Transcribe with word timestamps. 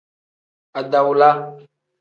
Adawula. 0.79 1.29